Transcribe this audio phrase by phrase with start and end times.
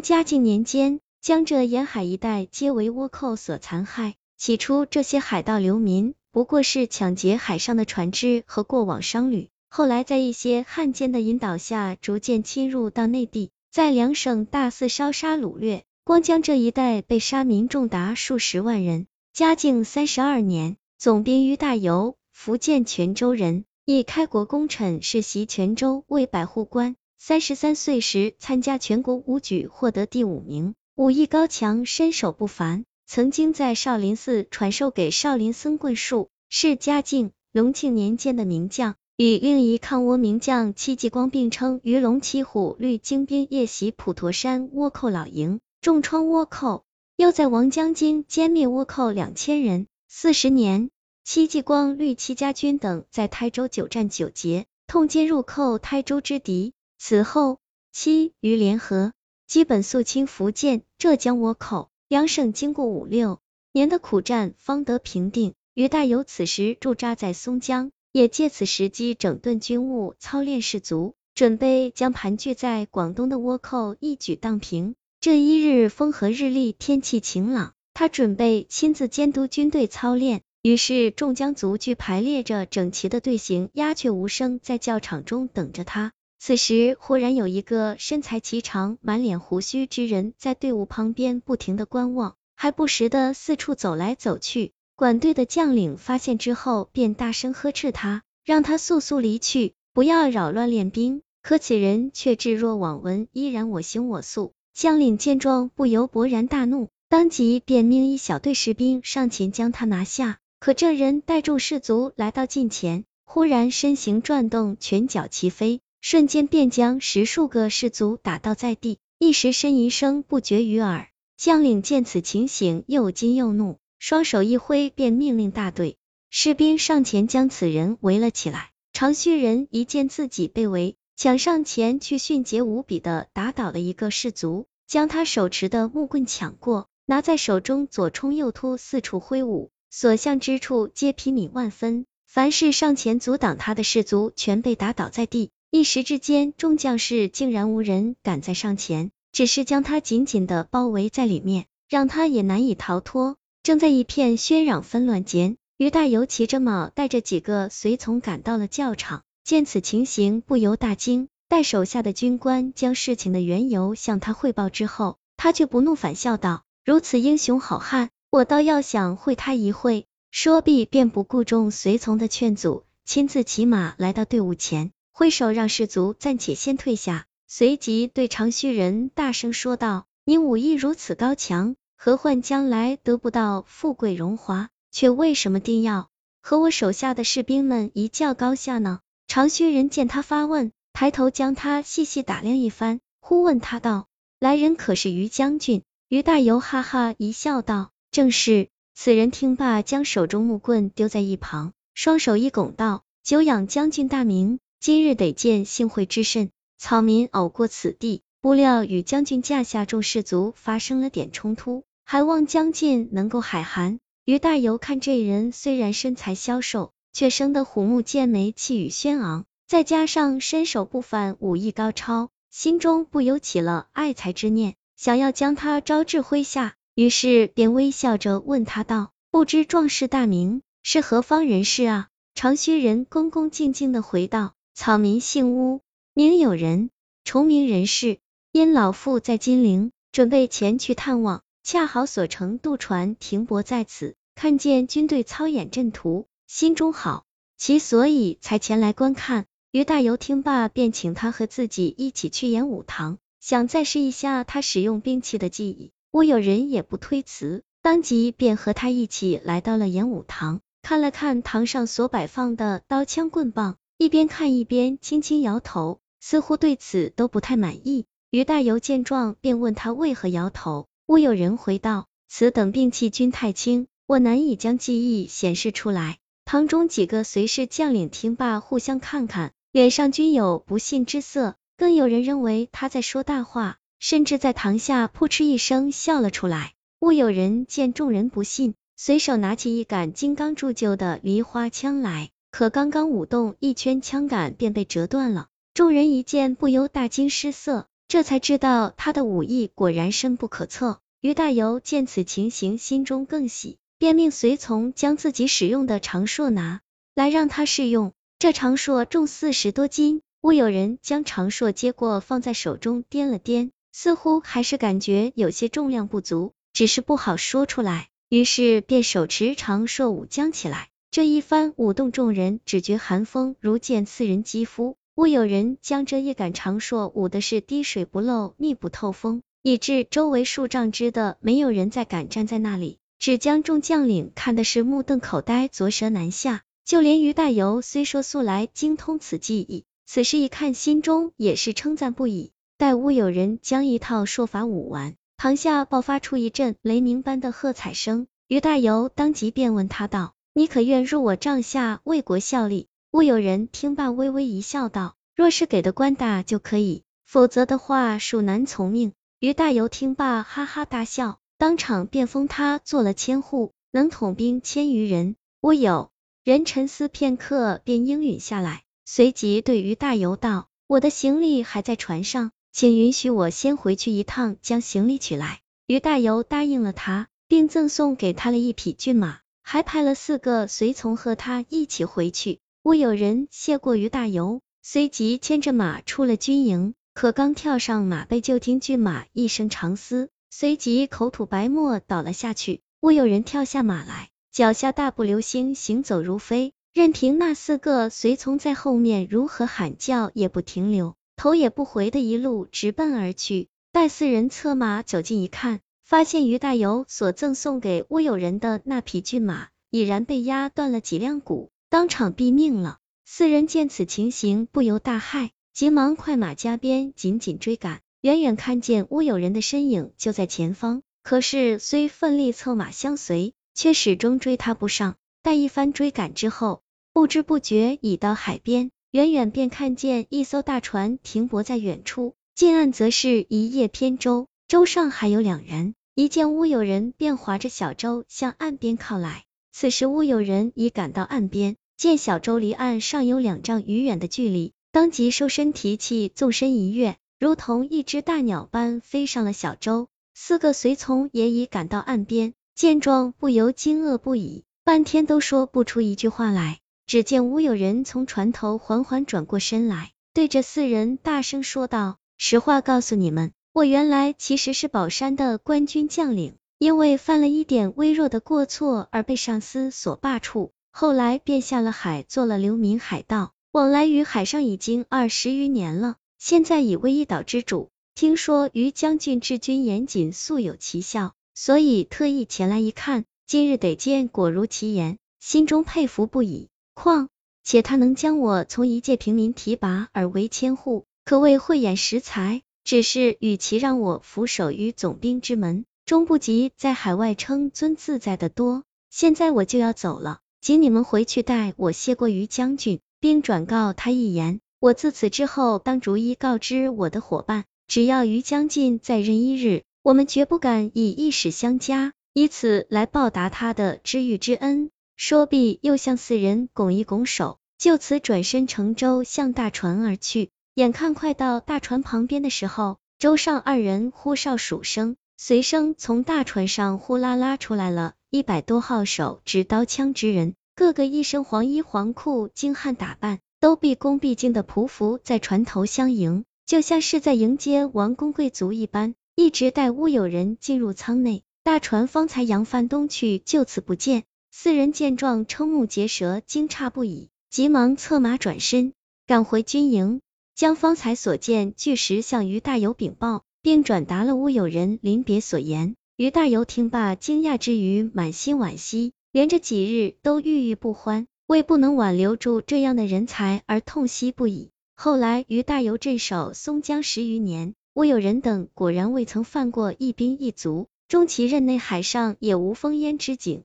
[0.00, 4.14] 嘉靖年间，江浙沿海一带皆为倭寇所残害。
[4.36, 19.06] 起初，这些海盗流民不过是抢劫海上的船只和过往商旅，后来在一些汉奸的引导下，逐渐侵入到内地，在两省大肆烧杀掳掠，光江浙一带被杀民众达数十万人。
[19.32, 26.96] 嘉靖三十二年，总兵于大猷，福建泉州人，以开国功臣世袭泉州为百户官。
[27.20, 32.84] 三十三岁时参加全国武举，获得第五名，武艺高强，身手不凡。
[33.06, 46.84] 曾经在少林寺传授给少林僧棍术，是嘉靖、隆庆年间的名将，与另一抗倭名将戚继光并称鱼龙骑虎率精兵夜袭普陀山倭寇老营，重创倭寇，
[47.16, 49.88] 又在王江津歼灭倭寇两千人。
[50.08, 50.90] 四十年，
[51.24, 56.74] 戚继光率戚家军等在台州久战久捷，痛歼入寇台州之敌。
[56.98, 57.58] 此后，
[57.92, 59.12] 戚余联合，
[59.46, 63.40] 基本肃清福建、浙江倭寇，两省经过五六
[63.72, 65.54] 年的苦战，方得平定。
[65.74, 74.96] 于大猷此时驻扎在松江，也借此时机整顿军务，操练士卒，准备将盘踞在广东的倭寇一举荡平。
[75.20, 80.42] 这一日风和日丽，天气晴朗，他准备亲自监督军队操练。
[80.62, 86.12] 于是众将族俱排列着整齐的队形，鸦雀无声，在教场中等着他。
[86.40, 94.72] 此时，忽然有一个身材颀长、满脸胡须之人在队伍旁边不停的观望，还不时的四处走来走去。
[94.94, 101.22] 管队的将领发现之后，便大声呵斥他，让他速速离去，不要扰乱练兵。
[101.42, 104.52] 可此人却置若罔闻，依然我行我素。
[104.74, 110.38] 将领见状，不由勃然大怒，当即便命一小队士兵上前将他拿下。
[110.60, 115.80] 可这人带众士卒来到近前，忽然身形转动，拳脚齐飞。
[116.00, 121.08] 瞬间便将十数个士卒打倒在地，一时呻吟声不绝于耳。
[121.36, 125.96] 将领见此情形，又惊又怒，双手一挥，便命令大队
[126.30, 128.70] 士兵上前将此人围了起来。
[128.92, 142.06] 长须人一见自己被围，抢上前去，迅捷无比的打倒了一个士卒，将他手持的木棍抢过，拿在手中左冲右突，四处挥舞，所向之处皆披靡万分。
[142.26, 145.50] 凡是上前阻挡他的士卒，全被打倒在地。
[145.70, 153.36] 一时之间，众将士竟然无人敢再上前，只是将他紧紧的包围在里面，让他也难以逃脱。
[153.62, 161.28] 正在一片喧嚷纷乱间，于大猷骑着马，带着几个随从赶到了教场，见此情形，不由大惊。
[161.50, 174.92] 待手下的军官将事情的缘由向他汇报之后，他却不怒反笑道：“如此英雄好汉，我倒要想会他一会。”说毕，便不顾众随从的劝阻，亲自骑马来到队伍前。
[175.18, 186.08] 挥手让士卒暂且先退下，随即对长须人大声说道：“你武艺如此高强，何患将来得不到富贵荣华，却为什么定要
[186.40, 194.06] 和我手下的士兵们一较高下呢？”长须人见他发问，抬头将他细细打量一番，忽问他道
[194.38, 213.98] ：“来人可是于将军？”于大猷哈哈一笑道：“正是。”此人听罢，将手中木棍丢在一旁，双手一拱道：“久仰将军大名。”今日得见幸会之甚，草民偶过此地，不料与将军驾下众士卒发生了点冲突，还望将军能够海涵。
[214.24, 232.06] 于大猷看这人虽然身材消瘦，却生得虎目健眉，气宇轩昂，再加上身手不凡，武艺高超，心中不由起了爱才之念，想要将他招至麾下，于是便微笑着问他道：“不知壮士大名，是何方人士啊？”
[232.36, 234.54] 长须人恭恭敬敬的回道。
[234.80, 235.80] 草民姓乌，
[236.14, 236.90] 名有人，
[237.24, 238.20] 重名人士。
[238.52, 247.24] 因老父在金陵，准备前去探望，恰好所乘渡船停泊在此，看见军队操演阵图，心中好
[247.56, 249.46] 奇，所以才前来观看。
[249.72, 255.90] 于大猷听罢，便请他和自己一起去演武堂，想再试一下他使用兵器的技艺。
[256.12, 263.76] 乌有人也不推辞，当即便和他一起来到了演武堂，看了看堂上所摆放的刀枪棍棒。
[264.00, 268.06] 一边看一边轻轻摇头，似乎对此都不太满意。
[268.30, 270.86] 于大猷见状，便问他为何摇头。
[271.08, 276.18] 乌有人回道：此等病气均太轻，我难以将记忆显示出来。
[276.44, 286.72] 堂中几个随侍将领听罢，互相看看，脸上均有不信之色，更有人认为他在说大话，甚至在堂下扑哧一声笑了出来。
[287.00, 292.30] 乌有人见众人不信，随手拿起一杆金刚铸就的梨花枪来。
[292.50, 295.48] 可刚刚舞动，一圈枪杆便被折断了。
[295.74, 297.86] 众人一见，不由大惊失色。
[298.08, 301.00] 这才知道他的武艺果然深不可测。
[301.20, 306.80] 于大猷见此情形，心中更喜，便命随从将自己使用的长槊拿
[307.14, 308.12] 来让他试用。
[308.38, 318.08] 这长槊重四十多斤，乌有人将长槊接过，放在手中掂了掂，似乎还是感觉有些重量不足，只是不好说出来。
[318.28, 320.88] 于是便手持长槊舞将起来。
[321.10, 324.96] 这一番舞动，众人只觉寒风如剑刺人肌肤。
[325.14, 329.42] 乌有人将这一杆长硕舞的是滴水不漏，密不透风。
[329.62, 336.62] 以致周围数丈之的没有人再敢站在那里，只将众将领看的是目瞪口呆，左舌难下。
[336.84, 342.52] 就连于大猷虽说素来精通此技艺，此时一看，心中也是称赞不已。
[342.76, 348.26] 待乌有人将一套说法舞完，堂下爆发出一阵雷鸣般的喝彩声。
[348.46, 365.36] 于大猷当即便问他道：“你可愿入我帐下为国效力？”乌有人听罢微微一笑，道：“若是给的官大就可以，否则的话，恕难从命。”于大猷听罢，哈哈大笑，当场便封他做了千户，能统兵千余人。
[365.60, 366.10] 乌有
[366.42, 379.38] 人沉思片刻，便应允下来，随即对于大猷道：“我的行李还在船上，请允许我先回去一趟，将行李取来。”于大猷答应了他，并赠送给他了一匹骏马，
[379.70, 382.58] 还派了四个随从和他一起回去。
[382.84, 386.94] 乌有人谢过于大猷，随即牵着马出了军营。
[387.12, 392.80] 可刚跳上马背，就听骏马一声长嘶，随即口吐白沫倒了下去。
[393.02, 403.68] 乌有人跳下马来，脚下大步流星，行走如飞，任凭那四个随从在后面如何喊叫，也不停留，头也不回的一路直奔而去。
[403.92, 412.96] 待四人策马走近一看，发现于大猷所赠送给乌有人的那匹骏马已然被压断了几两骨，当场毙命了。
[413.26, 415.50] 四人见此情形，不由大骇。
[415.74, 418.00] 急忙快马加鞭，紧紧追赶。
[418.22, 425.16] 远远看见乌有人的身影就在前方，可是虽奋力策马相随，却始终追他不上。
[425.42, 426.80] 待一番追赶之后，
[427.12, 435.94] 不知不觉已到海边，远远便看见一艘大船停泊在远处，近岸则是一叶扁舟，舟上还有两人。
[436.18, 439.44] 一见乌有人，便划着小舟向岸边靠来。
[439.70, 444.72] 此时乌有人已赶到岸边，见小舟离岸尚有两丈余远的距离。
[444.90, 450.08] 当即收身提气，纵身一跃，如同一只大鸟般飞上了小舟。
[450.34, 456.80] 四个随从也已赶到岸边，见状不由惊愕不已，半天都说不出一句话来。
[457.06, 477.90] 只见乌有人从船头缓缓转过身来，对着四人大声说道：“实话告诉你们，我原来其实是宝山的官军将领，因为犯了一点微弱的过错而被上司所罢黜，后来便下了海，做了流民海盗。”往来于海上已经二十余年了，现在已为一岛之主。
[478.14, 483.26] 听说于将军治军严谨，素有奇效，所以特意前来一看。
[483.46, 486.68] 今日得见果如其言，心中佩服不已。
[486.94, 487.28] 况
[487.62, 492.62] 且他能将我从一介平民提拔而为千户，可谓慧眼识才。
[492.88, 498.82] 只是与其让我俯首于总兵之门，终不及在海外称尊自在的多。
[499.10, 503.00] 现在我就要走了，请你们回去带我谢过于将军。
[503.20, 514.88] 并转告他一言，我自此之后当逐一告知我的伙伴，只要于将军在任一日，我们绝不敢以一矢相加，以此来报答他的知遇之恩。
[515.14, 520.48] 说毕，又向四人拱一拱手，就此转身乘舟向大船而去。
[520.78, 530.54] 眼看快到大船旁边的时候，舟上二人呼哨数声，随声从大船上呼啦啦出来了一百多号手执刀枪之人。
[530.76, 539.16] 个个一身黄衣黄裤，精悍打扮，都毕恭毕敬的匍匐在船头相迎，就像是在迎接王公贵族一般。
[539.34, 544.22] 一直带乌有人进入舱内，大船方才扬帆东去，就此不见。
[544.52, 548.92] 四人见状，瞠目结舌，惊诧不已，急忙策马转身
[549.26, 550.20] 赶回军营，
[550.58, 555.94] 将方才所见据实向于大猷禀报，并转达了乌有人临别所言。
[556.16, 559.12] 于大猷听罢，惊讶之余，满心惋惜。
[559.30, 564.70] 连着几日都郁郁不欢，为不能挽留住这样的人才而痛惜不已。
[564.96, 573.62] 后来于大猷镇守松江十余年，乌有人等果然未曾犯过一兵一卒，终其任内海上也无烽烟之景。